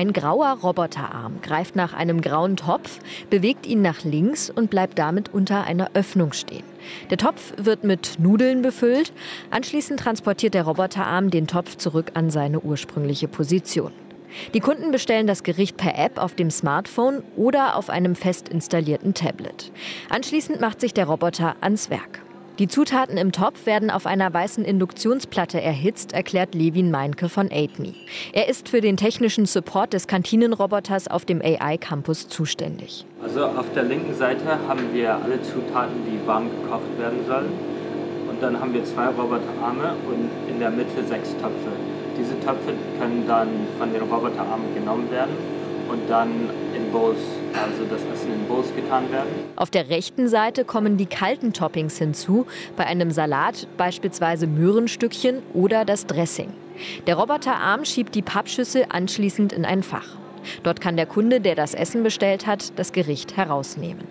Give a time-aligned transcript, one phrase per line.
[0.00, 5.28] Ein grauer Roboterarm greift nach einem grauen Topf, bewegt ihn nach links und bleibt damit
[5.28, 6.64] unter einer Öffnung stehen.
[7.10, 9.12] Der Topf wird mit Nudeln befüllt.
[9.50, 13.92] Anschließend transportiert der Roboterarm den Topf zurück an seine ursprüngliche Position.
[14.54, 19.12] Die Kunden bestellen das Gericht per App auf dem Smartphone oder auf einem fest installierten
[19.12, 19.70] Tablet.
[20.08, 22.19] Anschließend macht sich der Roboter ans Werk.
[22.60, 27.94] Die Zutaten im Topf werden auf einer weißen Induktionsplatte erhitzt, erklärt Levin Meinke von AidMe.
[28.34, 33.06] Er ist für den technischen Support des Kantinenroboters auf dem AI Campus zuständig.
[33.22, 37.50] Also auf der linken Seite haben wir alle Zutaten, die warm gekocht werden sollen.
[38.28, 41.72] Und dann haben wir zwei Roboterarme und in der Mitte sechs Töpfe.
[42.18, 45.34] Diese Töpfe können dann von den Roboterarmen genommen werden
[45.88, 46.28] und dann
[46.92, 47.18] Bowls,
[47.52, 49.28] also das Essen in Bowls getan werden.
[49.56, 55.84] Auf der rechten Seite kommen die kalten Toppings hinzu, bei einem Salat beispielsweise Möhrenstückchen oder
[55.84, 56.52] das Dressing.
[57.06, 60.16] Der Roboterarm schiebt die Pappschüssel anschließend in ein Fach.
[60.62, 64.04] Dort kann der Kunde, der das Essen bestellt hat, das Gericht herausnehmen.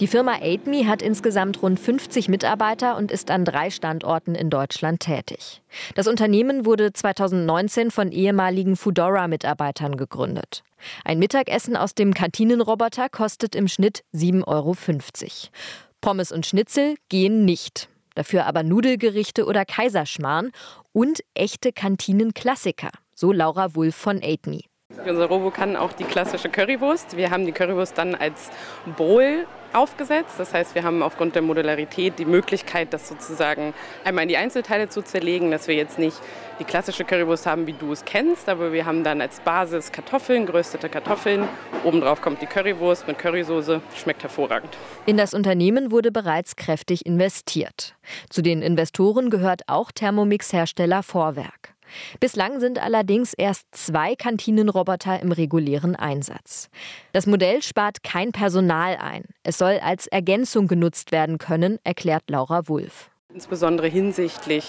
[0.00, 5.00] Die Firma AidMe hat insgesamt rund 50 Mitarbeiter und ist an drei Standorten in Deutschland
[5.00, 5.62] tätig.
[5.94, 10.64] Das Unternehmen wurde 2019 von ehemaligen Foodora-Mitarbeitern gegründet.
[11.04, 14.76] Ein Mittagessen aus dem Kantinenroboter kostet im Schnitt 7,50 Euro.
[16.00, 17.88] Pommes und Schnitzel gehen nicht.
[18.14, 20.50] Dafür aber Nudelgerichte oder Kaiserschmarrn
[20.92, 24.62] und echte Kantinenklassiker, so Laura Wulff von AidMe.
[25.06, 27.16] Unser Robo kann auch die klassische Currywurst.
[27.16, 28.50] Wir haben die Currywurst dann als
[28.96, 30.34] Bowl aufgesetzt.
[30.38, 34.88] Das heißt, wir haben aufgrund der Modularität die Möglichkeit, das sozusagen einmal in die Einzelteile
[34.88, 36.18] zu zerlegen, dass wir jetzt nicht
[36.58, 40.46] die klassische Currywurst haben, wie du es kennst, aber wir haben dann als Basis Kartoffeln,
[40.46, 41.48] geröstete Kartoffeln.
[41.84, 43.80] Obendrauf kommt die Currywurst mit Currysoße.
[43.96, 44.76] Schmeckt hervorragend.
[45.06, 47.96] In das Unternehmen wurde bereits kräftig investiert.
[48.30, 51.74] Zu den Investoren gehört auch Thermomix-Hersteller Vorwerk.
[52.20, 56.68] Bislang sind allerdings erst zwei Kantinenroboter im regulären Einsatz.
[57.12, 59.24] Das Modell spart kein Personal ein.
[59.42, 63.10] Es soll als Ergänzung genutzt werden können, erklärt Laura Wulff.
[63.34, 64.68] Insbesondere hinsichtlich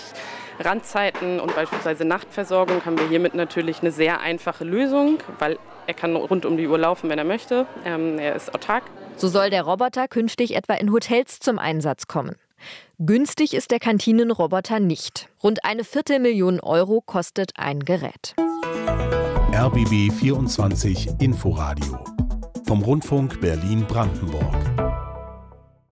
[0.59, 5.57] Randzeiten und beispielsweise Nachtversorgung haben wir hiermit natürlich eine sehr einfache Lösung, weil
[5.87, 7.65] er kann rund um die Uhr laufen, wenn er möchte.
[7.83, 8.83] Ähm, er ist autark.
[9.17, 12.35] So soll der Roboter künftig etwa in Hotels zum Einsatz kommen.
[12.99, 15.29] Günstig ist der Kantinenroboter nicht.
[15.43, 18.35] Rund eine Viertelmillion Euro kostet ein Gerät.
[19.53, 22.03] RBB 24 Inforadio
[22.65, 24.92] vom Rundfunk Berlin-Brandenburg.